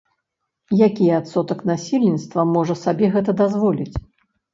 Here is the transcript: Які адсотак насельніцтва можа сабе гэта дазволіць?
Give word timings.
Які 0.87 1.09
адсотак 1.17 1.59
насельніцтва 1.71 2.45
можа 2.55 2.75
сабе 2.85 3.11
гэта 3.17 3.31
дазволіць? 3.43 3.95